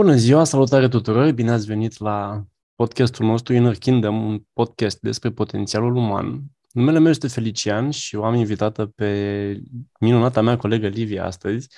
[0.00, 5.30] Bună ziua, salutare tuturor, bine ați venit la podcastul nostru Inner Kingdom, un podcast despre
[5.30, 6.42] potențialul uman.
[6.72, 9.62] Numele meu este Felician și o am invitată pe
[9.98, 11.68] minunata mea colegă Livia astăzi,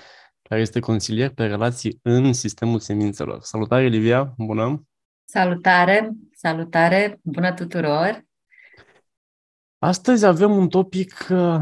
[0.43, 3.41] care este consilier pe relații în sistemul semințelor.
[3.41, 4.35] Salutare, Livia!
[4.37, 4.87] Bună!
[5.25, 6.11] Salutare!
[6.37, 7.21] Salutare!
[7.23, 8.27] Bună tuturor!
[9.79, 11.61] Astăzi avem un topic, uh,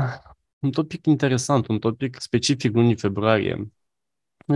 [0.59, 3.71] un topic interesant, un topic specific lunii februarie.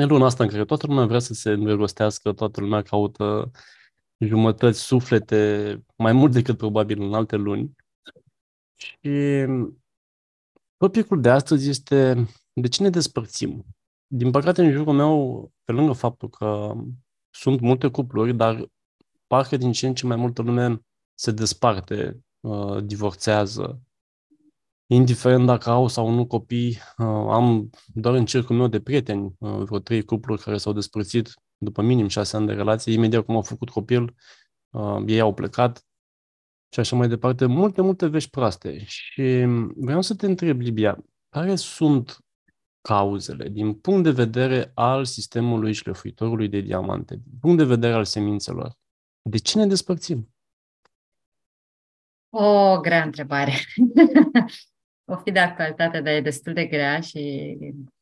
[0.00, 3.50] E luna asta în care toată lumea vrea să se îndrăgostească, toată lumea caută
[4.18, 7.76] jumătăți, suflete, mai mult decât probabil în alte luni.
[8.74, 9.44] Și
[10.76, 13.64] topicul de astăzi este de ce ne despărțim?
[14.06, 16.74] Din păcate, în jurul meu, pe lângă faptul că
[17.30, 18.66] sunt multe cupluri, dar
[19.26, 20.80] parcă din ce în ce mai multă lume
[21.14, 23.80] se desparte, uh, divorțează,
[24.86, 29.62] indiferent dacă au sau nu copii, uh, am doar în cercul meu de prieteni uh,
[29.62, 33.42] vreo trei cupluri care s-au despărțit după minim șase ani de relație, imediat cum au
[33.42, 34.14] făcut copil,
[34.70, 35.86] uh, ei au plecat
[36.72, 37.46] și așa mai departe.
[37.46, 38.84] Multe, multe vești proaste.
[38.84, 39.44] Și
[39.76, 42.18] vreau să te întreb, Libia, care sunt
[42.80, 48.04] cauzele din punct de vedere al sistemului șlefuitorului de diamante, din punct de vedere al
[48.04, 48.72] semințelor?
[49.22, 50.34] De ce ne despărțim?
[52.30, 53.52] O grea întrebare.
[55.04, 57.56] o fi de actualitate, dar e destul de grea și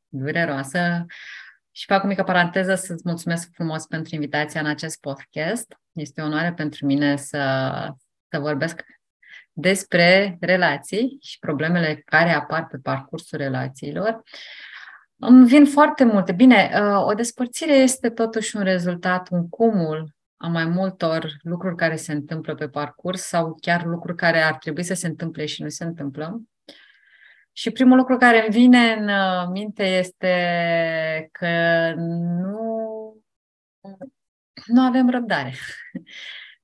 [0.08, 1.06] dureroasă.
[1.70, 5.80] Și fac o mică paranteză să-ți mulțumesc frumos pentru invitația în acest podcast.
[5.92, 7.39] Este o onoare pentru mine să,
[8.28, 8.83] să vorbesc
[9.53, 14.23] despre relații și problemele care apar pe parcursul relațiilor.
[15.17, 16.33] Îmi vin foarte multe.
[16.33, 21.97] Bine, uh, o despărțire este totuși un rezultat, un cumul a mai multor lucruri care
[21.97, 25.69] se întâmplă pe parcurs sau chiar lucruri care ar trebui să se întâmple și nu
[25.69, 26.42] se întâmplă.
[27.53, 31.48] Și primul lucru care îmi vine în uh, minte este că
[31.97, 33.17] nu,
[34.67, 35.53] nu avem răbdare.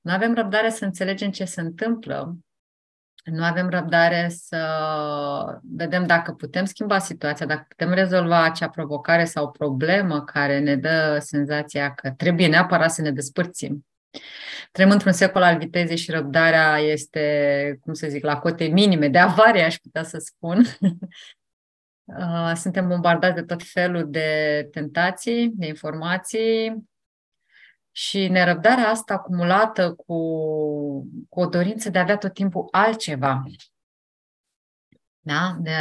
[0.01, 2.37] Nu avem răbdare să înțelegem ce se întâmplă.
[3.23, 9.51] Nu avem răbdare să vedem dacă putem schimba situația, dacă putem rezolva acea provocare sau
[9.51, 13.85] problemă care ne dă senzația că trebuie neapărat să ne despărțim.
[14.71, 19.17] Trăim într-un secol al vitezei și răbdarea este, cum să zic, la cote minime de
[19.17, 20.63] avarie, aș putea să spun.
[22.17, 26.87] Uh, suntem bombardați de tot felul de tentații, de informații
[27.91, 30.15] și nerăbdarea asta acumulată cu,
[31.29, 33.43] cu o dorință de a avea tot timpul altceva.
[35.19, 35.57] Da?
[35.59, 35.71] De,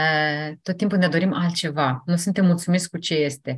[0.62, 2.02] tot timpul ne dorim altceva.
[2.06, 3.56] Nu suntem mulțumiți cu ce este.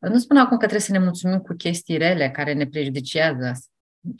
[0.00, 3.52] Nu spun acum că trebuie să ne mulțumim cu chestii rele care ne prejudiciază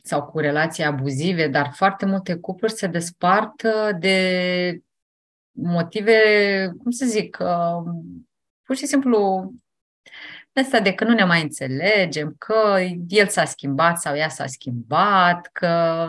[0.03, 4.83] sau cu relații abuzive, dar foarte multe cupluri se despart uh, de
[5.51, 6.19] motive,
[6.83, 7.93] cum să zic, uh,
[8.63, 9.53] pur și simplu
[10.53, 12.79] asta de că nu ne mai înțelegem, că
[13.09, 16.07] el s-a schimbat sau ea s-a schimbat, că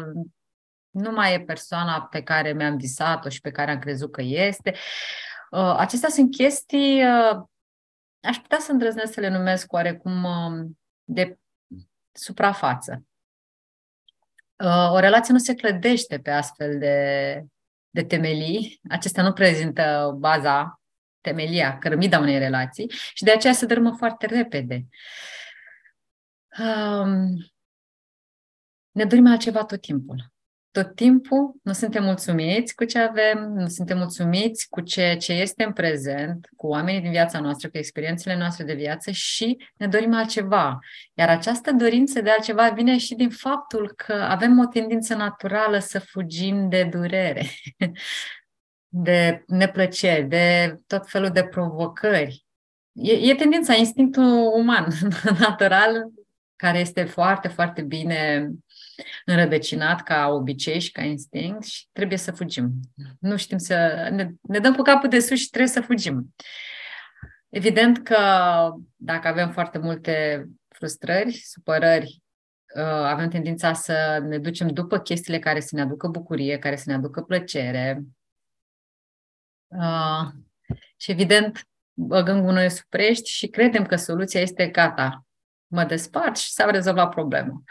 [0.90, 4.76] nu mai e persoana pe care mi-am visat-o și pe care am crezut că este.
[5.52, 7.04] Uh, acestea sunt chestii,
[8.22, 10.26] aș putea să îndrăznesc să le numesc oarecum
[11.04, 11.38] de
[12.12, 13.04] suprafață.
[14.64, 17.46] Uh, o relație nu se clădește pe astfel de,
[17.90, 18.80] de temelii.
[18.90, 20.82] Acestea nu prezintă baza,
[21.22, 24.86] temelia, cărămida unei relații și de aceea se dărâmă foarte repede.
[26.60, 27.52] Um,
[28.92, 30.32] ne dorim altceva tot timpul
[30.72, 35.64] tot timpul, nu suntem mulțumiți cu ce avem, nu suntem mulțumiți cu ce, ce este
[35.64, 40.14] în prezent, cu oamenii din viața noastră, cu experiențele noastre de viață și ne dorim
[40.14, 40.80] altceva.
[41.14, 46.00] Iar această dorință de altceva vine și din faptul că avem o tendință naturală să
[46.00, 47.46] fugim de durere,
[48.88, 52.46] de neplăceri, de tot felul de provocări.
[52.92, 54.88] E, e tendința, instinctul uman,
[55.48, 56.10] natural,
[56.56, 58.50] care este foarte, foarte bine
[59.26, 62.72] înrădăcinat ca obicei și ca instinct și trebuie să fugim.
[63.20, 64.08] Nu știm să...
[64.12, 66.36] Ne, ne dăm cu capul de sus și trebuie să fugim.
[67.50, 68.18] Evident că
[68.96, 72.24] dacă avem foarte multe frustrări, supărări,
[72.76, 76.84] uh, avem tendința să ne ducem după chestiile care să ne aducă bucurie, care să
[76.88, 78.02] ne aducă plăcere.
[79.68, 80.28] Uh,
[80.98, 85.26] și evident, băgăm gunoiul sub prești și credem că soluția este gata.
[85.68, 87.64] Mă despart și s-a rezolvat problema.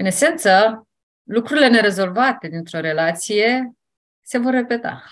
[0.00, 0.82] În esență,
[1.22, 3.72] lucrurile nerezolvate dintr-o relație
[4.20, 5.04] se vor repeta.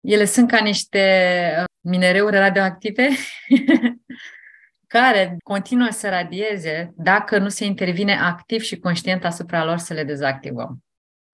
[0.00, 3.08] Ele sunt ca niște uh, minereuri radioactive
[4.94, 10.04] care continuă să radieze dacă nu se intervine activ și conștient asupra lor să le
[10.04, 10.84] dezactivăm.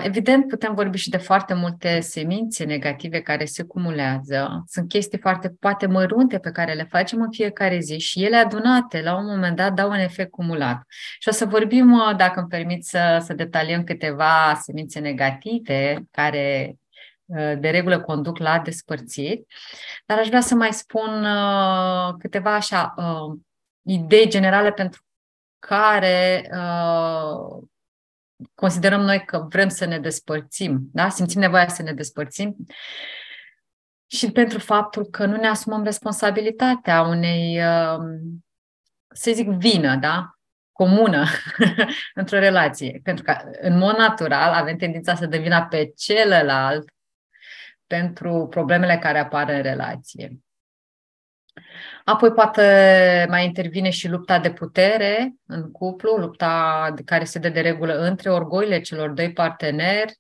[0.03, 4.65] Evident, putem vorbi și de foarte multe semințe negative care se cumulează.
[4.67, 9.03] Sunt chestii foarte, poate mărunte pe care le facem în fiecare zi și ele adunate,
[9.03, 10.83] la un moment dat, dau un efect cumulat.
[11.19, 16.75] Și o să vorbim, uh, dacă îmi permit să, să detaliem câteva semințe negative care
[17.25, 19.45] uh, de regulă conduc la despărțiri,
[20.07, 22.95] dar aș vrea să mai spun uh, câteva așa
[23.83, 25.03] idei generale pentru
[25.59, 26.51] care
[28.55, 31.09] considerăm noi că vrem să ne despărțim, da?
[31.09, 32.57] simțim nevoia să ne despărțim
[34.07, 38.45] și pentru faptul că nu ne asumăm responsabilitatea unei, um,
[39.09, 40.35] să zic, vină, da?
[40.73, 41.27] comună
[42.21, 43.01] într-o relație.
[43.03, 46.91] Pentru că, în mod natural, avem tendința să devină pe celălalt
[47.87, 50.39] pentru problemele care apar în relație.
[52.05, 57.61] Apoi poate mai intervine și lupta de putere în cuplu, lupta care se dă de
[57.61, 60.19] regulă între orgoile celor doi parteneri,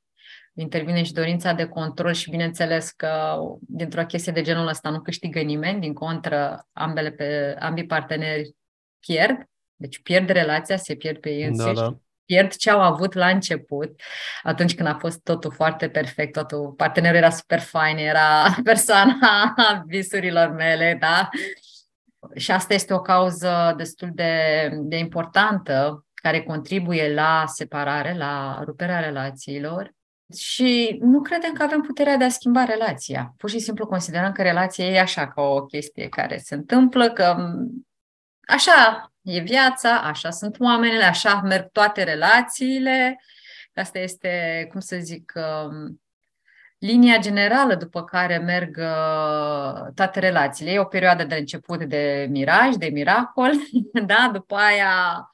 [0.54, 5.40] intervine și dorința de control și bineînțeles că dintr-o chestie de genul ăsta nu câștigă
[5.40, 8.54] nimeni, din contră ambele pe, ambii parteneri
[8.98, 9.36] pierd,
[9.76, 11.74] deci pierd relația, se pierd pe ei înșiși.
[11.74, 11.96] Da, da
[12.30, 14.00] pierd ce au avut la început,
[14.42, 19.54] atunci când a fost totul foarte perfect, totul, partenerul era super fain, era persoana
[19.86, 21.28] visurilor mele, da?
[22.34, 24.32] Și asta este o cauză destul de,
[24.72, 29.94] de importantă care contribuie la separare, la ruperea relațiilor.
[30.36, 33.34] Și nu credem că avem puterea de a schimba relația.
[33.36, 37.36] Pur și simplu considerăm că relația e așa, ca o chestie care se întâmplă, că
[38.46, 43.20] așa e viața, așa sunt oamenele, așa merg toate relațiile.
[43.74, 46.00] Asta este, cum să zic, um,
[46.78, 50.70] linia generală după care merg uh, toate relațiile.
[50.70, 53.50] E o perioadă de început de miraj, de miracol,
[54.06, 54.30] da?
[54.32, 55.30] după aia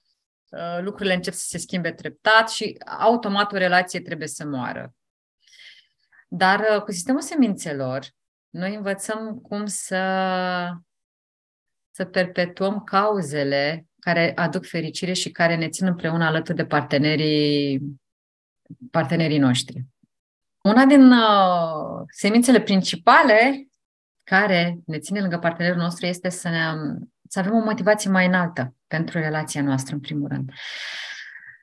[0.48, 4.94] uh, lucrurile încep să se schimbe treptat și automat o relație trebuie să moară.
[6.28, 8.06] Dar uh, cu sistemul semințelor,
[8.50, 9.98] noi învățăm cum să
[11.96, 17.80] să perpetuăm cauzele care aduc fericire și care ne țin împreună alături de partenerii,
[18.90, 19.84] partenerii noștri.
[20.62, 23.68] Una din uh, semințele principale
[24.24, 26.60] care ne ține lângă partenerul nostru este să, ne,
[27.28, 30.50] să avem o motivație mai înaltă pentru relația noastră, în primul rând.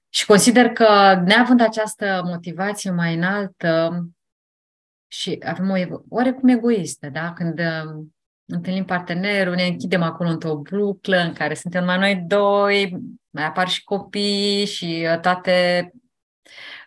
[0.10, 4.06] Și consider că, neavând această motivație mai înaltă,
[5.08, 7.34] și avem o oarecum egoistă, da?
[7.34, 7.60] Când
[8.54, 12.98] întâlnim partenerul, ne închidem acolo într-o buclă în care suntem numai noi doi,
[13.30, 15.90] mai apar și copii și uh, toate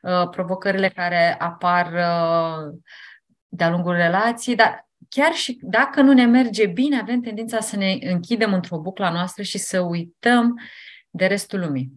[0.02, 2.78] uh, provocările care apar uh,
[3.48, 7.98] de-a lungul relației, dar chiar și dacă nu ne merge bine, avem tendința să ne
[8.00, 10.60] închidem într-o buclă noastră și să uităm
[11.10, 11.92] de restul lumii.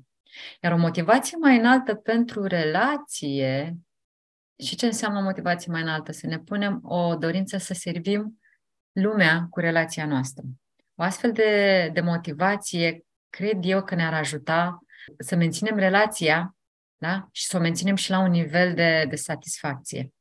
[0.62, 3.78] Iar o motivație mai înaltă pentru relație,
[4.64, 6.12] și ce înseamnă motivație mai înaltă?
[6.12, 8.40] Să ne punem o dorință să servim
[8.92, 10.44] lumea cu relația noastră.
[10.96, 14.80] O astfel de, de motivație cred eu că ne-ar ajuta
[15.18, 16.56] să menținem relația
[16.98, 17.28] da?
[17.32, 20.14] și să o menținem și la un nivel de, de satisfacție.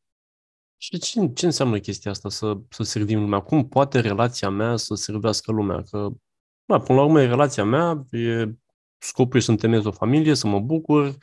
[0.76, 3.40] Și ce, ce înseamnă chestia asta, să, să servim lumea?
[3.40, 5.82] Cum poate relația mea să servească lumea?
[5.90, 6.08] Că,
[6.64, 8.44] da, până la urmă, e relația mea, e,
[8.98, 11.16] scopul e să întemeiez o familie, să mă bucur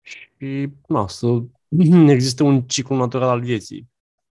[0.00, 1.26] și na, să
[2.08, 3.91] există un ciclu natural al vieții.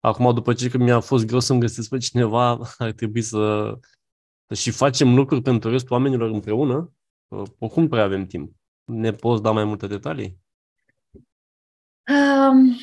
[0.08, 3.72] Acum, după ce că mi-a fost greu să-mi găsesc pe cineva, ar trebui să,
[4.46, 6.93] să și facem lucruri pentru restul oamenilor împreună.
[7.58, 8.52] Oricum prea avem timp.
[8.84, 10.38] Ne poți da mai multe detalii?
[12.08, 12.77] Um,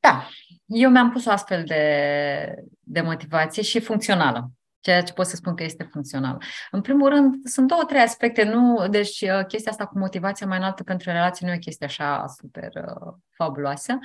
[0.00, 0.28] da,
[0.66, 4.50] eu mi-am pus o astfel de, de motivație și funcțională.
[4.80, 6.42] Ceea ce pot să spun că este funcțional.
[6.70, 8.44] În primul rând, sunt două, trei aspecte.
[8.44, 11.86] Nu, deci uh, chestia asta cu motivația mai înaltă pentru relații nu e o chestie
[11.86, 13.98] așa super uh, fabuloasă.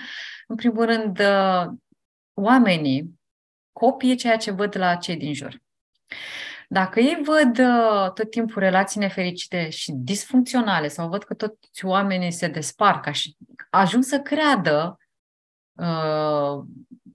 [0.47, 1.71] În primul rând, uh,
[2.33, 3.19] oamenii
[3.71, 5.61] copie ceea ce văd la cei din jur.
[6.67, 12.31] Dacă ei văd uh, tot timpul relații nefericite și disfuncționale sau văd că toți oamenii
[12.31, 13.37] se desparcă și
[13.69, 14.97] ajung să creadă
[15.73, 16.63] uh,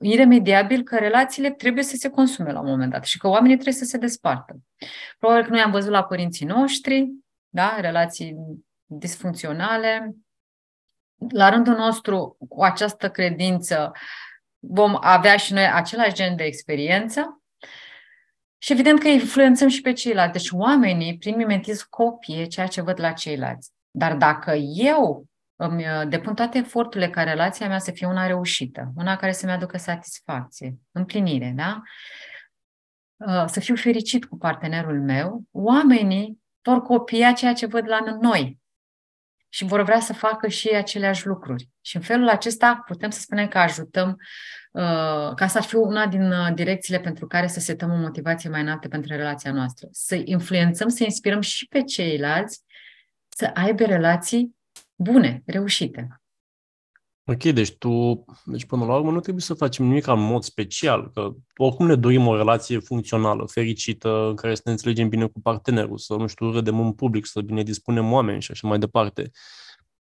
[0.01, 3.75] iremediabil că relațiile trebuie să se consume la un moment dat și că oamenii trebuie
[3.75, 4.57] să se despartă.
[5.19, 7.09] Probabil că noi am văzut la părinții noștri,
[7.49, 8.37] da, relații
[8.85, 10.15] disfuncționale.
[11.29, 13.93] La rândul nostru, cu această credință,
[14.59, 17.43] vom avea și noi același gen de experiență
[18.59, 20.33] și evident că influențăm și pe ceilalți.
[20.33, 23.71] Deci oamenii, prin mimetism, copie ceea ce văd la ceilalți.
[23.91, 28.93] Dar dacă eu îmi uh, depun toate eforturile ca relația mea să fie una reușită,
[28.97, 31.83] una care să-mi aducă satisfacție, împlinire, da?
[33.17, 38.59] Uh, să fiu fericit cu partenerul meu, oamenii vor copia ceea ce văd la noi.
[39.49, 41.69] Și vor vrea să facă și aceleași lucruri.
[41.81, 44.17] Și în felul acesta putem să spunem că ajutăm,
[44.73, 48.50] uh, ca să ar fi una din uh, direcțiile pentru care să setăm o motivație
[48.50, 49.88] mai înaltă pentru relația noastră.
[49.90, 52.62] Să influențăm, să inspirăm și pe ceilalți
[53.28, 54.57] să aibă relații
[54.95, 56.21] bune, reușite.
[57.31, 61.11] Ok, deci tu, deci până la urmă nu trebuie să facem nimic în mod special,
[61.15, 65.41] că oricum ne dorim o relație funcțională, fericită, în care să ne înțelegem bine cu
[65.41, 69.31] partenerul, să, nu știu, râdem în public, să bine dispunem oameni și așa mai departe.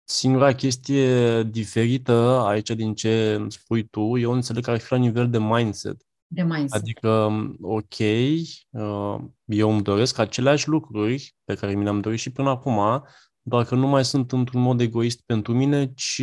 [0.04, 5.30] Singura chestie diferită aici din ce spui tu, eu înțeleg că ar fi la nivel
[5.30, 5.96] de mindset.
[6.26, 6.80] De mindset.
[6.80, 12.48] Adică, ok, uh, eu îmi doresc aceleași lucruri pe care mi le-am dorit și până
[12.48, 13.04] acum,
[13.42, 16.22] doar că nu mai sunt într-un mod egoist pentru mine, ci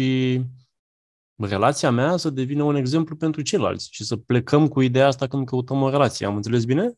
[1.45, 5.45] relația mea să devină un exemplu pentru ceilalți și să plecăm cu ideea asta când
[5.45, 6.25] căutăm o relație.
[6.25, 6.91] Am înțeles bine?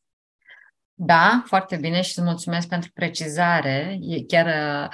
[0.93, 3.97] Da, foarte bine și îți mulțumesc pentru precizare.
[4.01, 4.89] E chiar uh,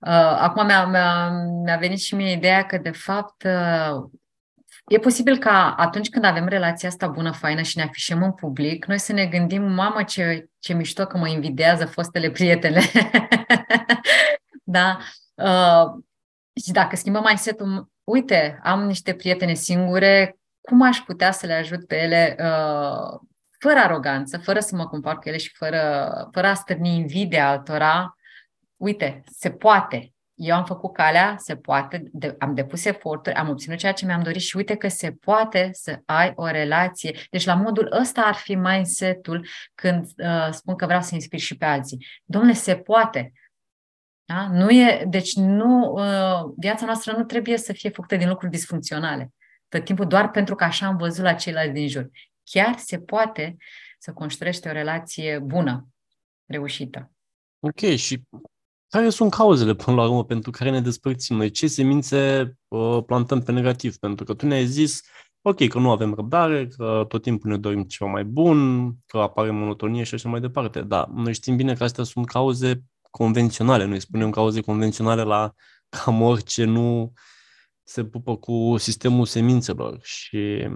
[0.00, 1.30] uh, acum mi-a, mi-a,
[1.64, 4.04] mi-a venit și mie ideea că, de fapt, uh,
[4.86, 8.84] e posibil ca atunci când avem relația asta bună, faină și ne afișăm în public,
[8.84, 12.82] noi să ne gândim, mamă, ce, ce mișto că mă invidiază fostele prietene.
[14.76, 14.98] da?
[15.34, 16.02] Uh,
[16.64, 21.52] și dacă schimbăm mai setul uite, am niște prietene singure, cum aș putea să le
[21.52, 23.20] ajut pe ele uh,
[23.58, 28.16] fără aroganță, fără să mă compar cu ele și fără, fără a stârni invidia altora?
[28.76, 30.14] Uite, se poate.
[30.34, 34.22] Eu am făcut calea, se poate, de, am depus eforturi, am obținut ceea ce mi-am
[34.22, 37.16] dorit și uite că se poate să ai o relație.
[37.30, 41.56] Deci la modul ăsta ar fi mindset-ul când uh, spun că vreau să inspir și
[41.56, 42.06] pe alții.
[42.24, 43.32] Domnule, se poate.
[44.24, 44.48] Da?
[44.52, 49.32] Nu e, deci nu, uh, viața noastră nu trebuie să fie făcută din lucruri disfuncționale.
[49.68, 52.10] Tot timpul doar pentru că așa am văzut la ceilalți din jur.
[52.44, 53.56] Chiar se poate
[53.98, 55.88] să construiești o relație bună,
[56.46, 57.12] reușită.
[57.60, 58.22] Ok, și
[58.88, 61.50] care sunt cauzele până la urmă pentru care ne despărțim noi?
[61.50, 63.96] Ce semințe uh, plantăm pe negativ?
[63.96, 65.02] Pentru că tu ne-ai zis,
[65.42, 69.50] ok, că nu avem răbdare, că tot timpul ne dorim ceva mai bun, că apare
[69.50, 70.80] monotonie și așa mai departe.
[70.80, 72.82] Da, noi știm bine că astea sunt cauze
[73.16, 73.84] convenționale.
[73.84, 75.54] Noi spunem cauze convenționale la
[75.88, 77.12] cam orice nu
[77.82, 80.68] se pupă cu sistemul semințelor și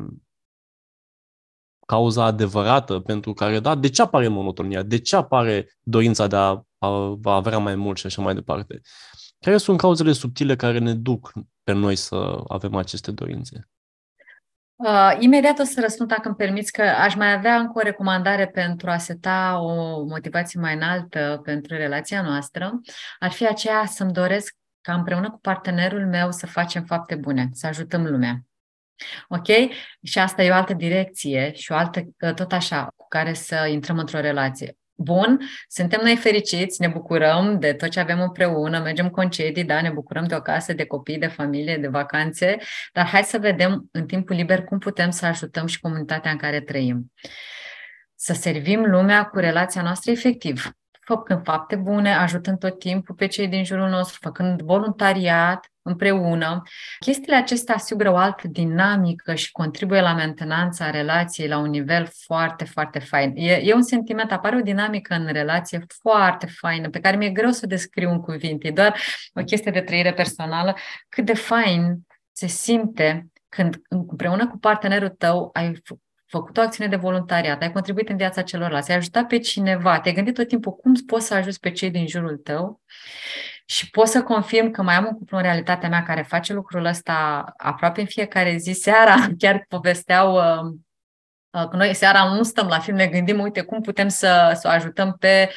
[1.86, 4.82] cauza adevărată pentru care, da, de ce apare monotonia?
[4.82, 8.80] De ce apare dorința de a, a, a avea mai mult și așa mai departe?
[9.38, 13.68] Care sunt cauzele subtile care ne duc pe noi să avem aceste dorințe?
[14.78, 18.46] Uh, imediat o să răspund, dacă îmi permiți, că aș mai avea încă o recomandare
[18.46, 22.80] pentru a seta o motivație mai înaltă pentru relația noastră.
[23.18, 27.66] Ar fi aceea să-mi doresc ca împreună cu partenerul meu să facem fapte bune, să
[27.66, 28.40] ajutăm lumea.
[29.28, 29.46] Ok?
[30.02, 32.00] Și asta e o altă direcție și o altă,
[32.34, 34.77] tot așa, cu care să intrăm într-o relație.
[35.00, 39.90] Bun, suntem noi fericiți, ne bucurăm de tot ce avem împreună, mergem concedii, da, ne
[39.90, 42.56] bucurăm de o casă, de copii, de familie, de vacanțe,
[42.92, 46.60] dar hai să vedem în timpul liber cum putem să ajutăm și comunitatea în care
[46.60, 47.12] trăim.
[48.14, 53.48] Să servim lumea cu relația noastră efectiv, făcând fapte bune, ajutând tot timpul pe cei
[53.48, 56.62] din jurul nostru, făcând voluntariat, împreună.
[56.98, 62.64] Chestiile acestea asigură o altă dinamică și contribuie la mentenanța relației la un nivel foarte,
[62.64, 63.32] foarte fain.
[63.34, 67.50] E, e un sentiment, apare o dinamică în relație foarte faină, pe care mi-e greu
[67.50, 68.68] să o descriu în cuvinte.
[68.68, 69.00] E doar
[69.34, 70.76] o chestie de trăire personală.
[71.08, 75.82] Cât de fain se simte când împreună cu partenerul tău ai
[76.26, 80.14] făcut o acțiune de voluntariat, ai contribuit în viața celorlalți, ai ajutat pe cineva, te-ai
[80.14, 82.80] gândit tot timpul cum poți să ajuți pe cei din jurul tău
[83.70, 86.84] și pot să confirm că mai am un cuplu în realitatea mea care face lucrul
[86.84, 88.72] ăsta aproape în fiecare zi.
[88.72, 90.72] Seara chiar povesteau uh,
[91.50, 94.68] uh, că noi seara nu stăm la film, ne gândim, uite, cum putem să, să
[94.68, 95.50] o ajutăm pe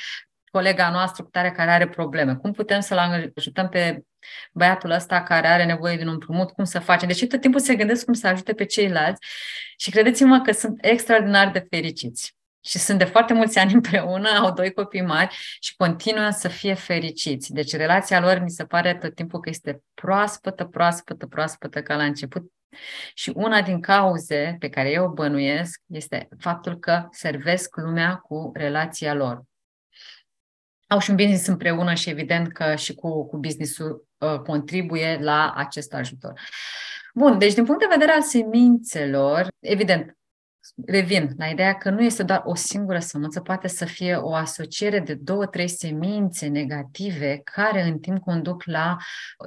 [0.52, 4.04] colega noastră cu tare care are probleme, cum putem să-l ajutăm pe
[4.52, 7.08] băiatul ăsta care are nevoie de un împrumut, cum să facem.
[7.08, 9.28] Deci tot timpul se gândesc cum să ajute pe ceilalți
[9.78, 14.54] și credeți-mă că sunt extraordinar de fericiți și sunt de foarte mulți ani împreună, au
[14.54, 17.54] doi copii mari și continuă să fie fericiți.
[17.54, 22.04] Deci relația lor mi se pare tot timpul că este proaspătă, proaspătă, proaspătă ca la
[22.04, 22.52] început.
[23.14, 28.52] Și una din cauze pe care eu o bănuiesc este faptul că servesc lumea cu
[28.54, 29.44] relația lor.
[30.88, 35.54] Au și un business împreună și evident că și cu, cu business-ul uh, contribuie la
[35.56, 36.40] acest ajutor.
[37.14, 40.18] Bun, deci din punct de vedere al semințelor, evident,
[40.86, 45.00] revin la ideea că nu este doar o singură sămânță, poate să fie o asociere
[45.00, 48.98] de două, trei semințe negative care în timp conduc la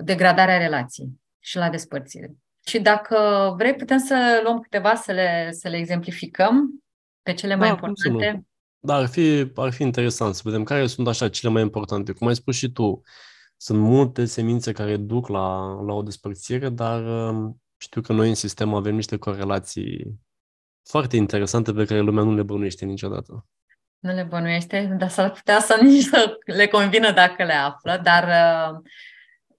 [0.04, 2.34] degradarea relației și la despărțire.
[2.66, 3.16] Și dacă
[3.56, 6.82] vrei, putem să luăm câteva să le, să le exemplificăm
[7.22, 8.46] pe cele mai da, importante.
[8.78, 12.12] Da, ar fi, ar fi interesant să vedem care sunt așa cele mai importante.
[12.12, 13.02] Cum ai spus și tu,
[13.56, 18.34] sunt multe semințe care duc la, la o despărțire, dar uh, știu că noi în
[18.34, 20.20] sistem avem niște corelații
[20.84, 23.46] foarte interesante pe care lumea nu le bănuiește niciodată.
[23.98, 28.24] Nu le bănuiește, dar s-ar putea să nici să le convină dacă le află, dar
[28.24, 28.80] uh,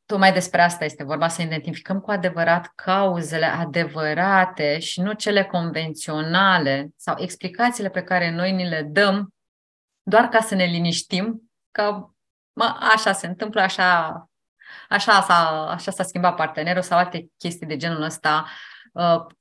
[0.05, 6.89] tocmai despre asta este vorba, să identificăm cu adevărat cauzele adevărate și nu cele convenționale
[6.98, 9.34] sau explicațiile pe care noi ni le dăm
[10.03, 12.10] doar ca să ne liniștim că
[12.53, 14.29] mă, așa se întâmplă, așa,
[14.89, 18.75] așa, s-a, așa s-a schimbat partenerul sau alte chestii de genul ăsta uh,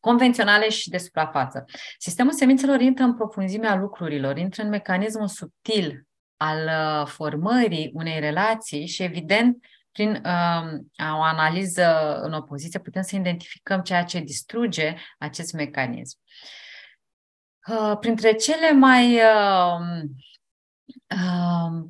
[0.01, 1.65] convenționale și de suprafață.
[1.99, 6.07] Sistemul semințelor intră în profunzimea lucrurilor, intră în mecanismul subtil
[6.37, 9.57] al uh, formării unei relații și, evident,
[9.93, 16.19] prin uh, o analiză în opoziție, putem să identificăm ceea ce distruge acest mecanism.
[17.69, 20.03] Uh, printre cele mai uh,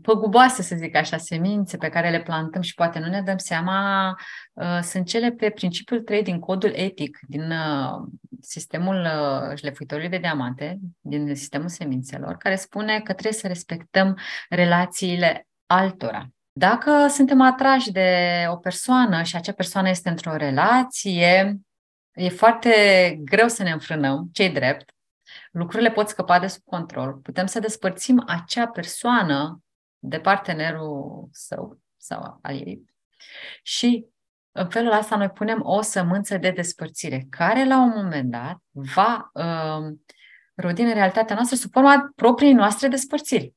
[0.02, 4.09] păguboase, să zic așa, semințe pe care le plantăm și poate nu ne dăm seama,
[4.52, 8.09] uh, sunt cele pe principiul 3 din codul etic, din uh,
[8.40, 15.47] sistemul uh, șlefuitorului de diamante, din sistemul semințelor, care spune că trebuie să respectăm relațiile
[15.66, 16.28] altora.
[16.52, 18.11] Dacă suntem atrași de
[18.49, 21.59] o persoană și acea persoană este într-o relație,
[22.12, 22.71] e foarte
[23.25, 24.95] greu să ne înfrânăm, cei drept,
[25.54, 29.62] lucrurile pot scăpa de sub control, putem să despărțim acea persoană
[29.99, 32.84] de partenerul său sau al ei
[33.62, 34.06] și
[34.52, 39.30] în felul ăsta noi punem o sămânță de despărțire, care la un moment dat va
[39.32, 39.94] uh,
[40.54, 43.54] rodi în realitatea noastră sub forma propriei noastre despărțiri.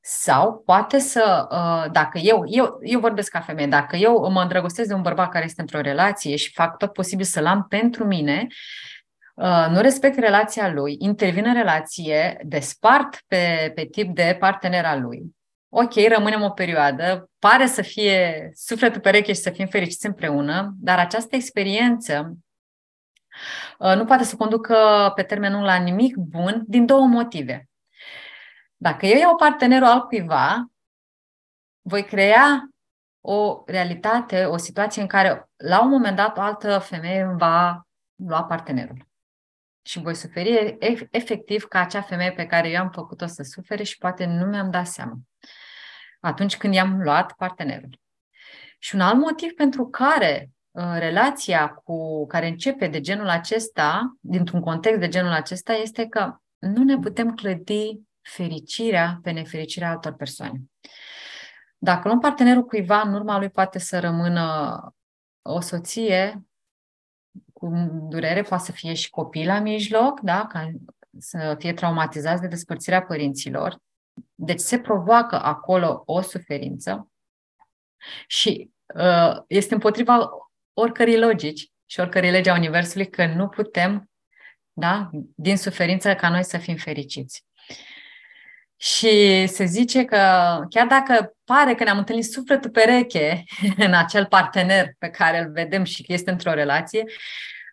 [0.00, 4.88] Sau poate să, uh, dacă eu, eu, eu vorbesc ca femeie, dacă eu mă îndrăgostesc
[4.88, 8.46] de un bărbat care este într-o relație și fac tot posibil să-l am pentru mine,
[8.46, 8.93] Uh,
[9.70, 15.36] nu respect relația lui, intervin în relație, despart pe, pe tip de partener al lui.
[15.68, 20.98] Ok, rămânem o perioadă, pare să fie sufletul pereche și să fim fericiți împreună, dar
[20.98, 22.36] această experiență
[23.78, 27.68] uh, nu poate să conducă pe termenul la nimic bun din două motive.
[28.76, 30.70] Dacă eu iau partenerul al cuiva,
[31.82, 32.68] voi crea
[33.20, 38.44] o realitate, o situație în care la un moment dat o altă femeie va lua
[38.44, 39.12] partenerul
[39.86, 40.76] și voi suferi
[41.10, 44.70] efectiv ca acea femeie pe care eu am făcut-o să sufere și poate nu mi-am
[44.70, 45.18] dat seama
[46.24, 48.00] atunci când i-am luat partenerul.
[48.78, 54.60] Și un alt motiv pentru care uh, relația cu care începe de genul acesta, dintr-un
[54.60, 60.62] context de genul acesta, este că nu ne putem clădi fericirea pe nefericirea altor persoane.
[61.78, 64.78] Dacă luăm partenerul cuiva, în urma lui poate să rămână
[65.42, 66.44] o soție
[67.64, 70.46] cu durere, poate să fie și copii la mijloc, da?
[70.46, 70.70] ca
[71.18, 73.78] să fie traumatizați de despărțirea părinților.
[74.34, 77.08] Deci se provoacă acolo o suferință
[78.26, 80.28] și uh, este împotriva
[80.72, 84.10] oricărei logici și oricărei lege a Universului că nu putem,
[84.72, 87.44] da, din suferință, ca noi să fim fericiți.
[88.84, 90.16] Și se zice că
[90.68, 93.44] chiar dacă pare că ne-am întâlnit sufletul pereche
[93.86, 97.04] în acel partener pe care îl vedem și că este într-o relație,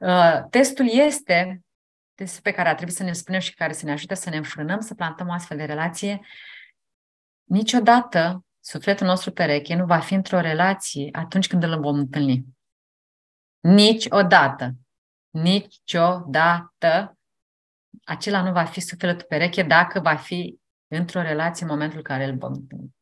[0.02, 1.62] Uh, testul este,
[2.15, 4.38] testul pe care ar trebui să ne spunem și care să ne ajute să ne
[4.38, 6.19] înfrânăm, să plantăm o astfel de relație.
[7.43, 12.45] Niciodată sufletul nostru pereche nu va fi într-o relație atunci când îl vom întâlni.
[13.60, 14.74] Niciodată.
[15.30, 17.17] Niciodată.
[18.04, 20.60] Acela nu va fi sufletul pereche dacă va fi
[20.97, 22.95] într-o relație în momentul în care îl vom întâlni.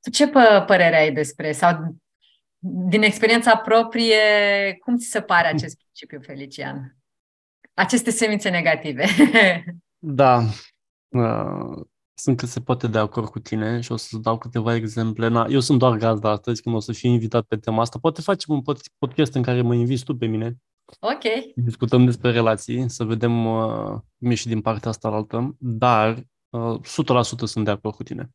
[0.00, 0.28] Tu ce
[0.66, 1.96] părere ai despre, sau
[2.88, 4.16] din experiența proprie,
[4.84, 6.96] cum ți se pare acest principiu, Felician?
[7.74, 9.04] Aceste semințe negative.
[9.98, 10.42] da.
[11.08, 15.28] Uh, sunt cât se poate de acord cu tine și o să-ți dau câteva exemple.
[15.28, 17.98] Na, eu sunt doar gazda astăzi când o să fiu invitat pe tema asta.
[17.98, 18.62] Poate facem un
[18.98, 20.56] podcast în care mă inviți tu pe mine.
[21.00, 21.54] Ok.
[21.54, 26.82] Discutăm despre relații, să vedem uh, și din partea asta la altă, dar uh, 100%
[27.44, 28.30] sunt de acord cu tine.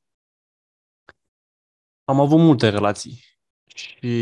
[2.03, 3.23] Am avut multe relații
[3.65, 4.17] și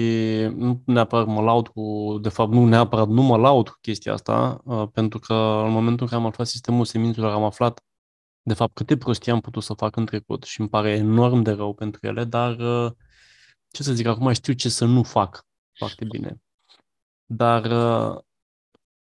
[0.55, 4.61] nu neapărat mă laud cu, de fapt nu neapărat nu mă laud cu chestia asta,
[4.63, 5.33] uh, pentru că
[5.65, 7.83] în momentul în care am aflat sistemul semințelor am aflat
[8.41, 11.51] de fapt câte prostii am putut să fac în trecut și îmi pare enorm de
[11.51, 12.91] rău pentru ele, dar uh,
[13.67, 15.45] ce să zic, acum știu ce să nu fac
[15.77, 16.41] foarte bine.
[17.25, 18.21] Dar uh,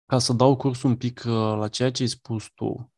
[0.07, 2.94] ca să dau curs un pic la ceea ce ai spus tu,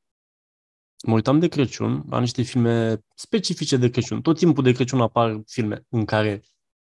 [1.06, 4.22] mă uitam de Crăciun la niște filme specifice de Crăciun.
[4.22, 6.42] Tot timpul de Crăciun apar filme în care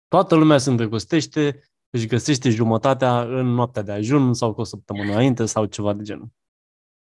[0.09, 5.11] Toată lumea se îndrăgostește, își găsește jumătatea în noaptea de ajun sau cu o săptămână
[5.11, 6.27] înainte sau ceva de genul.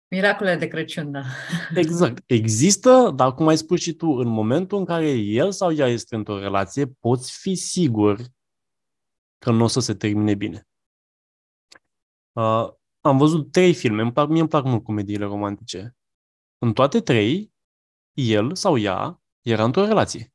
[0.08, 1.22] Miracolele de Crăciun, da.
[1.76, 2.24] Exact.
[2.26, 6.15] Există, dar cum ai spus și tu, în momentul în care el sau ea este
[6.15, 8.22] într-o relație, poți fi sigur
[9.38, 10.67] că nu o să se termine bine.
[12.32, 12.70] Uh,
[13.02, 15.96] am văzut trei filme, îmi plac, mie îmi plac mult comediile romantice.
[16.58, 17.54] În toate trei,
[18.13, 20.34] el sau ea era într-o relație.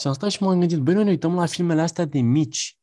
[0.00, 2.78] Și am stat și m-am gândit, băi, noi ne uităm la filmele astea de mici.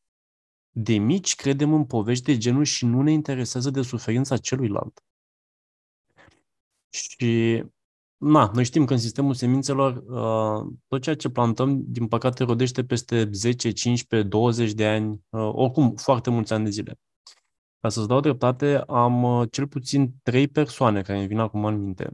[0.69, 5.03] De mici credem în povești de genul și nu ne interesează de suferința celuilalt.
[6.89, 7.63] Și,
[8.17, 12.83] na, noi știm că în sistemul semințelor uh, tot ceea ce plantăm, din păcate, rodește
[12.83, 16.99] peste 10, 15, 20 de ani, uh, oricum foarte mulți ani de zile.
[17.79, 21.81] Ca să-ți dau dreptate, am uh, cel puțin trei persoane care îmi vin acum în
[21.81, 22.09] minte,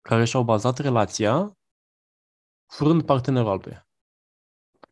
[0.00, 1.58] care și-au bazat relația
[2.66, 3.88] furând partenerul altuia.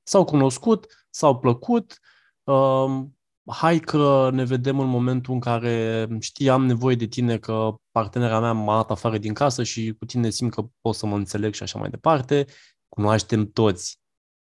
[0.03, 1.99] S-au cunoscut, s-au plăcut,
[2.45, 3.05] uh,
[3.47, 8.41] hai că ne vedem în momentul în care știi, am nevoie de tine că partenera
[8.41, 11.55] mea m-a dat afară din casă și cu tine simt că pot să mă înțeleg
[11.55, 12.47] și așa mai departe.
[12.88, 14.01] Cunoaștem toți,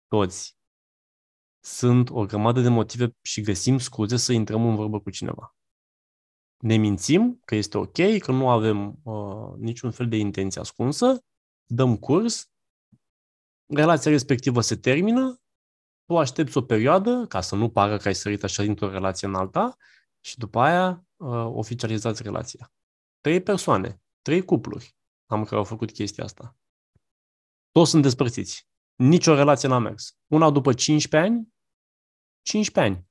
[0.08, 0.59] toți.
[1.60, 5.56] Sunt o grămadă de motive și găsim scuze să intrăm în vorbă cu cineva.
[6.62, 11.24] Ne mințim că este ok, că nu avem uh, niciun fel de intenție ascunsă,
[11.66, 12.50] dăm curs,
[13.66, 15.40] relația respectivă se termină,
[16.04, 19.34] tu aștepți o perioadă ca să nu pară că ai sărit așa dintr-o relație în
[19.34, 19.76] alta
[20.20, 22.72] și după aia uh, oficializați relația.
[23.20, 24.96] Trei persoane, trei cupluri
[25.26, 26.56] am care au făcut chestia asta.
[27.70, 28.69] Toți sunt despărțiți.
[29.00, 30.16] Nici o relație n-a mers.
[30.26, 31.54] Una după 15 ani,
[32.42, 33.08] 15 ani.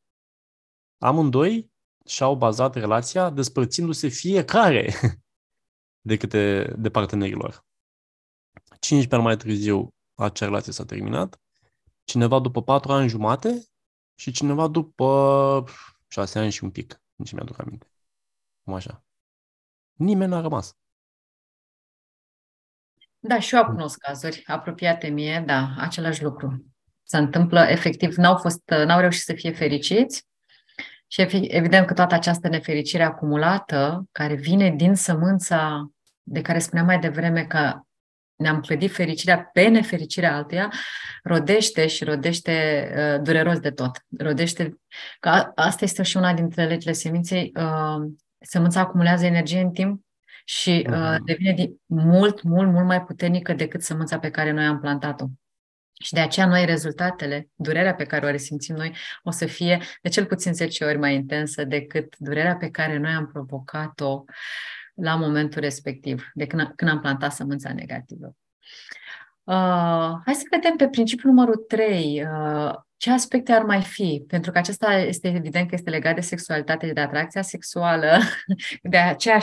[0.98, 1.72] Amândoi
[2.06, 4.94] și-au bazat relația despărțindu-se fiecare
[6.10, 7.66] de câte de partenerilor.
[8.80, 11.42] 15 ani mai târziu acea relație s-a terminat,
[12.04, 13.64] cineva după 4 ani jumate
[14.16, 15.64] și cineva după
[16.08, 17.92] 6 ani și un pic, nici mi-aduc aminte.
[18.64, 19.06] Cum așa.
[19.94, 20.78] Nimeni n-a rămas.
[23.20, 26.66] Da, și eu cunosc cazuri apropiate mie, da, același lucru.
[27.04, 30.28] Se întâmplă, efectiv, n-au, fost, n-au reușit să fie fericiți
[31.08, 35.92] și evident că toată această nefericire acumulată, care vine din sămânța
[36.24, 37.80] de care spuneam mai devreme că
[38.36, 40.74] ne-am clădit fericirea pe nefericirea altuia,
[41.24, 44.06] rodește și rodește uh, dureros de tot.
[44.18, 44.80] Rodește,
[45.20, 50.02] că asta este și una dintre legile seminței, uh, sămânța acumulează energie în timp
[50.50, 51.18] și uh, uh-huh.
[51.26, 55.26] devine din, mult, mult, mult mai puternică decât sămânța pe care noi am plantat-o.
[56.04, 60.10] Și de aceea noi rezultatele, durerea pe care o resimțim noi, o să fie de
[60.10, 64.24] cel puțin 10 ori mai intensă decât durerea pe care noi am provocat-o
[64.94, 68.36] la momentul respectiv, de când, când am plantat sămânța negativă.
[69.44, 72.24] Uh, hai să vedem pe principiul numărul 3.
[72.24, 74.24] Uh, ce aspecte ar mai fi?
[74.28, 78.18] Pentru că acesta este evident că este legat de sexualitate și de atracția sexuală.
[78.82, 79.40] De aceea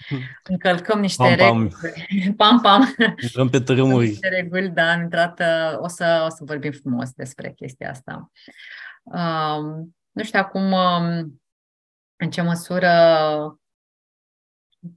[0.50, 2.34] încălcăm niște pam, reguli.
[2.36, 2.94] Pam, pam.
[3.22, 4.06] Intrăm pe tărâmuri.
[4.06, 8.30] Niște reguli, da, am intrat, uh, o să, o să vorbim frumos despre chestia asta.
[9.02, 11.40] Uh, nu știu acum um,
[12.16, 12.88] în ce măsură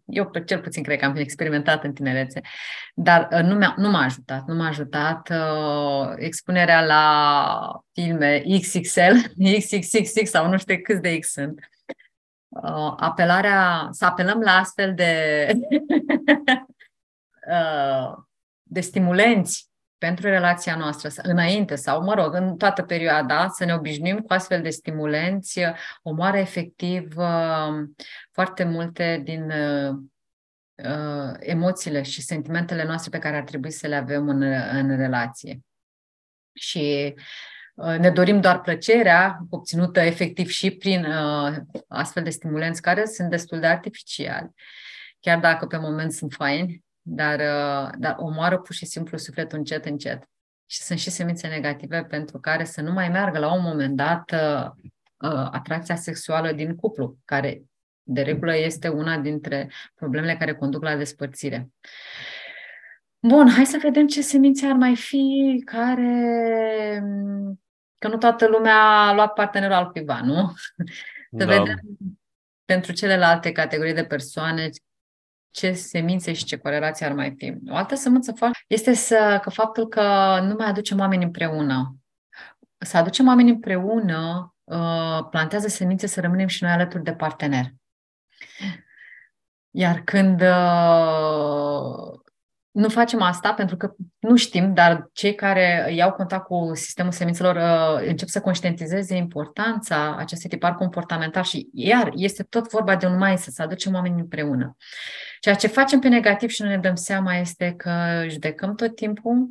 [0.06, 2.42] eu cel puțin cred că am experimentat în tinerețe,
[2.96, 4.48] dar uh, nu, mi-a, nu m-a ajutat.
[4.48, 9.16] Nu m-a ajutat uh, expunerea la filme XXL,
[9.58, 11.60] XXXX sau nu știu câți de X sunt.
[11.60, 11.81] Uh,
[12.98, 15.48] apelarea, să apelăm la astfel de,
[17.52, 18.18] uh,
[18.64, 24.20] de stimulenți pentru relația noastră, înainte sau, mă rog, în toată perioada, să ne obișnuim
[24.20, 25.60] cu astfel de stimulenți,
[26.02, 27.88] omoară efectiv uh,
[28.32, 29.96] foarte multe din uh,
[30.76, 35.60] uh, emoțiile și sentimentele noastre pe care ar trebui să le avem în, în relație.
[36.54, 37.16] Și
[38.00, 41.08] ne dorim doar plăcerea obținută efectiv și prin
[41.88, 44.50] astfel de stimulenți care sunt destul de artificiali.
[45.20, 49.86] Chiar dacă pe moment sunt faini, dar, uh, dar omoară pur și simplu sufletul încet,
[49.86, 50.24] încet.
[50.66, 54.32] Și sunt și semințe negative pentru care să nu mai meargă la un moment dat
[54.32, 54.70] uh,
[55.18, 57.64] uh, atracția sexuală din cuplu, care
[58.04, 61.70] de regulă este una dintre problemele care conduc la despărțire.
[63.20, 67.04] Bun, hai să vedem ce semințe ar mai fi care...
[68.02, 70.54] Că nu toată lumea a luat partenerul al cuiva, nu?
[71.38, 71.46] Să da.
[71.46, 71.80] vedem
[72.66, 74.70] pentru celelalte categorii de persoane
[75.52, 77.56] ce semințe și ce corelație ar mai fi.
[77.70, 80.02] O altă sămânță foarte este să, că faptul că
[80.44, 81.96] nu mai aducem oameni împreună.
[82.78, 87.66] Să aducem oameni împreună uh, plantează semințe să rămânem și noi alături de partener.
[89.70, 92.20] Iar când uh,
[92.72, 97.56] nu facem asta pentru că nu știm, dar cei care iau contact cu sistemul semințelor
[97.56, 103.18] uh, încep să conștientizeze importanța acestui tipar comportamental și iar este tot vorba de un
[103.18, 104.78] mindset, să aducem oamenii împreună.
[105.40, 109.50] Ceea ce facem pe negativ și nu ne dăm seama este că judecăm tot timpul,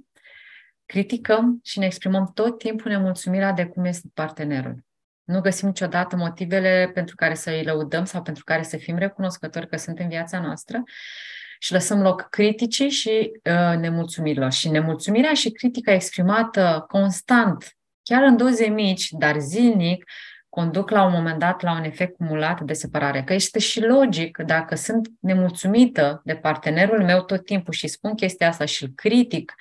[0.86, 4.84] criticăm și ne exprimăm tot timpul nemulțumirea de cum este partenerul.
[5.24, 9.68] Nu găsim niciodată motivele pentru care să îi lăudăm sau pentru care să fim recunoscători
[9.68, 10.82] că sunt în viața noastră
[11.62, 14.52] și lăsăm loc criticii și uh, nemulțumirilor.
[14.52, 20.04] Și nemulțumirea și critica exprimată constant, chiar în doze mici, dar zilnic,
[20.48, 23.22] conduc la un moment dat la un efect cumulat de separare.
[23.22, 28.48] Că este și logic, dacă sunt nemulțumită de partenerul meu tot timpul și spun chestia
[28.48, 29.54] asta și îl critic,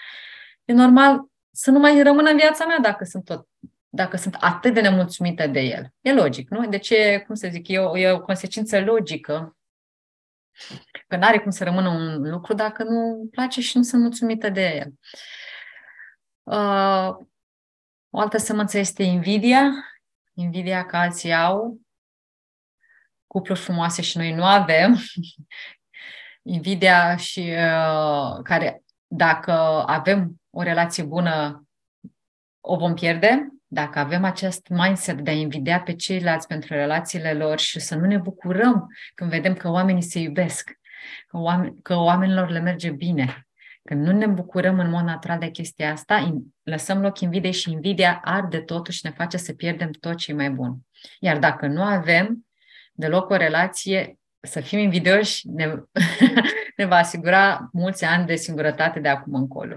[0.66, 3.48] e normal să nu mai rămână în viața mea dacă sunt tot
[3.92, 5.94] dacă sunt atât de nemulțumită de el.
[6.02, 6.68] E logic, nu?
[6.68, 9.58] Deci, e, cum să zic, e o, e o consecință logică
[11.08, 14.50] Că nu are cum să rămână un lucru dacă nu place și nu sunt mulțumită
[14.50, 14.94] de el.
[16.44, 17.26] Uh,
[18.10, 19.72] o altă sămânță este invidia.
[20.34, 21.80] Invidia că alții au
[23.28, 24.98] cupluri frumoase și noi nu avem.
[26.56, 29.52] invidia și uh, care, dacă
[29.88, 31.64] avem o relație bună,
[32.62, 33.59] o vom pierde.
[33.72, 38.06] Dacă avem acest mindset de a invidia pe ceilalți pentru relațiile lor și să nu
[38.06, 40.72] ne bucurăm când vedem că oamenii se iubesc,
[41.28, 43.48] că, oameni, că oamenilor le merge bine,
[43.84, 48.22] când nu ne bucurăm în mod natural de chestia asta, lăsăm loc invidiei și invidia
[48.24, 50.78] arde totul și ne face să pierdem tot ce e mai bun.
[51.20, 52.48] Iar dacă nu avem
[52.92, 55.66] deloc o relație, să fim invidioși ne,
[56.78, 59.76] ne va asigura mulți ani de singurătate de acum încolo.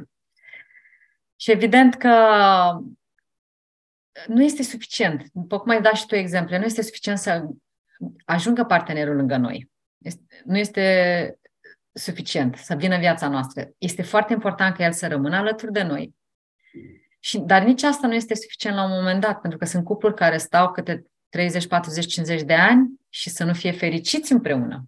[1.36, 2.10] Și evident că
[4.26, 5.28] nu este suficient.
[5.32, 7.46] După cum ai dat și tu exemple, nu este suficient să
[8.24, 9.70] ajungă partenerul lângă noi.
[9.98, 11.36] Este, nu este
[11.92, 13.70] suficient să vină viața noastră.
[13.78, 16.14] Este foarte important ca el să rămână alături de noi.
[17.20, 20.14] Și, dar nici asta nu este suficient la un moment dat, pentru că sunt cupluri
[20.14, 24.84] care stau câte 30, 40, 50 de ani și să nu fie fericiți împreună.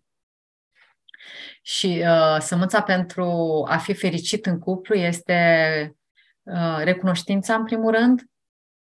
[1.62, 3.24] Și uh, sămânța pentru
[3.68, 5.96] a fi fericit în cuplu este
[6.42, 8.22] uh, recunoștința, în primul rând,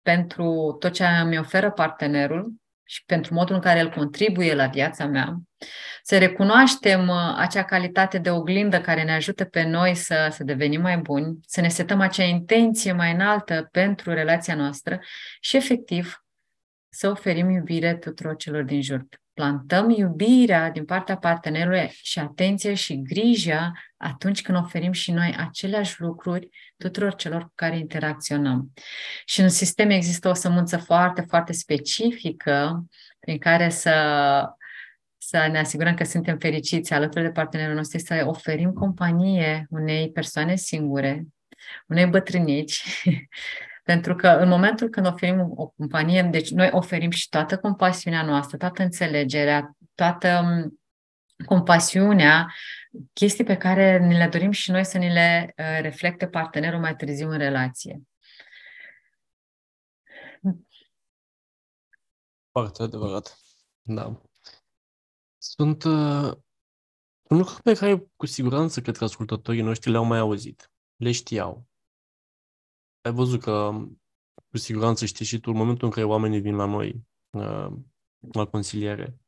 [0.01, 5.05] pentru tot ce mi oferă partenerul și pentru modul în care el contribuie la viața
[5.05, 5.35] mea,
[6.03, 10.81] să recunoaștem uh, acea calitate de oglindă care ne ajută pe noi să, să devenim
[10.81, 14.99] mai buni, să ne setăm acea intenție mai înaltă pentru relația noastră
[15.39, 16.25] și, efectiv,
[16.89, 23.01] să oferim iubire tuturor celor din jur plantăm iubirea din partea partenerului și atenție și
[23.01, 28.71] grijă atunci când oferim și noi aceleași lucruri tuturor celor cu care interacționăm.
[29.25, 32.85] Și în sistem există o sămânță foarte, foarte specifică
[33.19, 33.93] prin care să,
[35.17, 40.55] să ne asigurăm că suntem fericiți alături de partenerul nostru, să oferim companie unei persoane
[40.55, 41.25] singure,
[41.87, 42.83] unei bătrânici,
[43.91, 48.57] Pentru că în momentul când oferim o companie, deci noi oferim și toată compasiunea noastră,
[48.57, 50.81] toată înțelegerea, toată um,
[51.45, 52.53] compasiunea,
[53.13, 56.95] chestii pe care ni le dorim și noi să ni le uh, reflecte partenerul mai
[56.95, 58.01] târziu în relație.
[62.51, 63.37] Foarte adevărat.
[63.81, 64.21] Da.
[65.37, 66.31] Sunt, uh,
[67.21, 70.71] un lucru pe care cu siguranță cred că ascultătorii noștri le-au mai auzit.
[70.95, 71.69] Le știau
[73.01, 73.71] ai văzut că
[74.49, 77.71] cu siguranță știi și tu, în momentul în care oamenii vin la noi, uh,
[78.31, 79.19] la consiliere,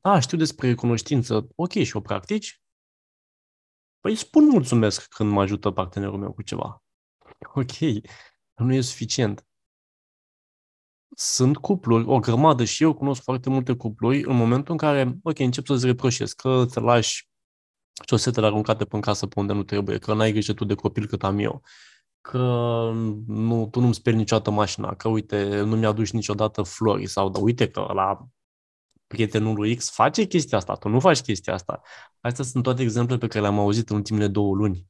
[0.00, 2.62] a, știu despre recunoștință, ok, și o practici?
[4.00, 6.82] Păi spun mulțumesc când mă ajută partenerul meu cu ceva.
[7.54, 8.02] Ok,
[8.54, 9.46] nu e suficient.
[11.16, 15.38] Sunt cupluri, o grămadă și eu cunosc foarte multe cupluri în momentul în care, ok,
[15.38, 17.28] încep să-ți reproșezi că te lași
[18.06, 21.06] ciosetele aruncate pe în casă pe unde nu trebuie, că n-ai grijă tu de copil
[21.06, 21.62] cât am eu,
[22.22, 22.38] că
[23.26, 27.70] nu, tu nu-mi speli niciodată mașina, că uite, nu mi-aduci niciodată flori sau da, uite
[27.70, 28.26] că la
[29.06, 31.82] prietenul lui X face chestia asta, tu nu faci chestia asta.
[32.20, 34.86] Astea sunt toate exemple pe care le-am auzit în ultimele două luni.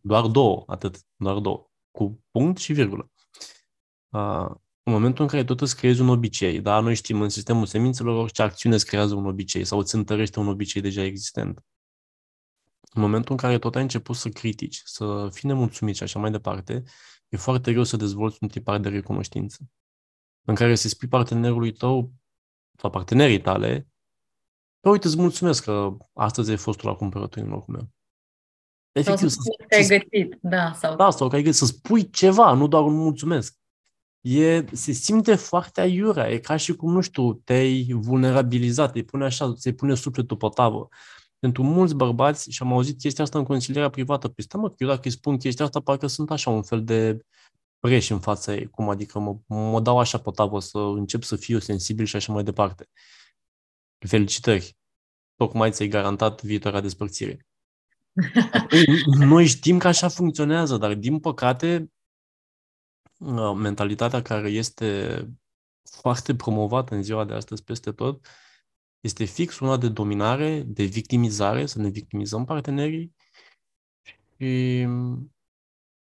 [0.00, 3.10] Doar două, atât, doar două, cu punct și virgulă.
[4.08, 4.50] Uh,
[4.82, 8.22] în momentul în care tot îți creezi un obicei, da, noi știm în sistemul semințelor
[8.22, 11.64] orice acțiune îți creează un obicei sau îți întărește un obicei deja existent
[12.92, 16.30] în momentul în care tot ai început să critici, să fii nemulțumit și așa mai
[16.30, 16.82] departe,
[17.28, 19.58] e foarte greu să dezvolți un tipar de recunoștință
[20.44, 22.12] în care să spui partenerului tău
[22.76, 23.88] sau partenerii tale
[24.80, 27.88] Păi uite, îți mulțumesc că astăzi ai fost la cumpărături în locul meu.
[28.92, 30.72] Efectiv, sau să, că ai gătit, da.
[30.72, 30.96] Sau...
[30.96, 33.56] Da, sau că ai găsit, să spui ceva, nu doar un mulțumesc.
[34.20, 39.24] E, se simte foarte aiurea, e ca și cum, nu știu, te-ai vulnerabilizat, te pune
[39.24, 40.88] așa, ți pune sufletul pe tavă
[41.38, 44.88] pentru mulți bărbați, și am auzit chestia asta în consilierea privată, păi stai mă, eu
[44.88, 47.18] dacă îi spun chestia asta, parcă sunt așa un fel de
[47.78, 51.36] preș în fața ei, cum adică mă, mă dau așa pe tavă să încep să
[51.36, 52.88] fiu sensibil și așa mai departe.
[53.98, 54.76] Felicitări!
[55.36, 57.46] Tocmai ți-ai garantat viitoarea despărțire.
[59.18, 61.92] Noi știm că așa funcționează, dar din păcate
[63.18, 65.20] uh, mentalitatea care este
[65.82, 68.26] foarte promovată în ziua de astăzi peste tot
[69.08, 73.14] este fix una de dominare, de victimizare, să ne victimizăm partenerii
[74.36, 74.86] și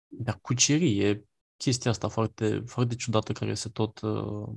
[0.08, 1.00] de a cuceri.
[1.00, 1.26] E
[1.58, 4.48] chestia asta foarte, foarte ciudată care se tot, uh,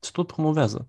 [0.00, 0.86] se tot promovează.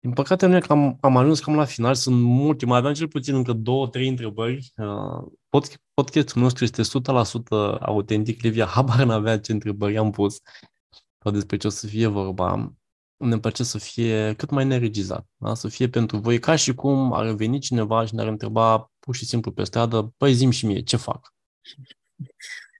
[0.00, 3.34] Din păcate, noi am, am ajuns cam la final, sunt multe, mai aveam cel puțin
[3.34, 4.72] încă două, trei întrebări.
[4.76, 10.40] Uh, pod, podcastul nostru este 100% autentic, Livia habar n-avea ce întrebări am pus
[11.22, 12.74] sau despre ce o să fie vorba.
[13.16, 15.54] Ne place să fie cât mai neregizat, da?
[15.54, 19.24] să fie pentru voi ca și cum ar veni cineva și ne-ar întreba pur și
[19.24, 21.34] simplu pe stradă, păi zim și mie, ce fac?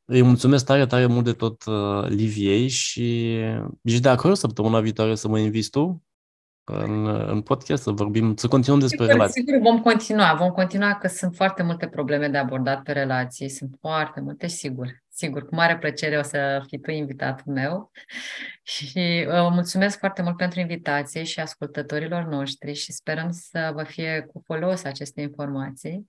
[0.05, 3.37] Îi mulțumesc tare, tare mult de tot uh, Liviei și
[3.83, 6.05] ești de acord săptămâna viitoare să mă inviți tu
[6.65, 9.43] în, în podcast să vorbim, să continuăm despre sigur, relații.
[9.43, 13.77] Sigur, vom continua, vom continua că sunt foarte multe probleme de abordat pe relații, sunt
[13.81, 17.91] foarte multe, sigur, sigur, cu mare plăcere o să fii tu invitatul meu
[18.63, 23.83] și uh, vă mulțumesc foarte mult pentru invitație și ascultătorilor noștri și sperăm să vă
[23.83, 26.07] fie cu folos aceste informații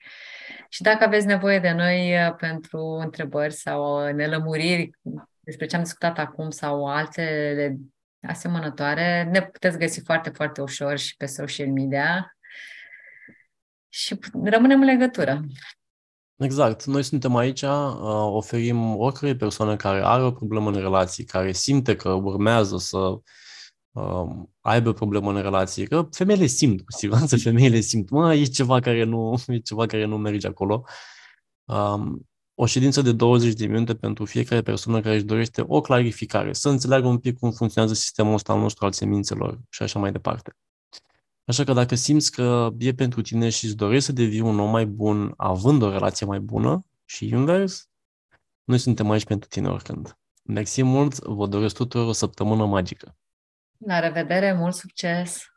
[0.70, 4.90] și dacă aveți nevoie de noi uh, pentru întrebări sau nelămuriri
[5.40, 7.78] despre ce am discutat acum sau altele
[8.28, 9.24] asemănătoare.
[9.32, 12.38] Ne puteți găsi foarte, foarte ușor și pe social media
[13.90, 15.42] și rămânem în legătură.
[16.38, 16.86] Exact.
[16.86, 21.96] Noi suntem aici, uh, oferim oricărei persoane care are o problemă în relații, care simte
[21.96, 22.98] că urmează să
[23.92, 28.80] uh, aibă problemă în relație, că femeile simt, cu siguranță femeile simt, mă, e ceva
[28.80, 30.84] care nu, e ceva care nu merge acolo.
[31.64, 36.54] Um, o ședință de 20 de minute pentru fiecare persoană care își dorește o clarificare,
[36.54, 40.12] să înțeleagă un pic cum funcționează sistemul ăsta al nostru al semințelor și așa mai
[40.12, 40.56] departe.
[41.46, 44.70] Așa că dacă simți că e pentru tine și îți dorești să devii un om
[44.70, 47.90] mai bun având o relație mai bună și invers,
[48.64, 50.18] noi suntem aici pentru tine oricând.
[50.44, 53.18] Mersi mult, vă doresc tuturor o săptămână magică.
[53.78, 55.55] La revedere, mult succes!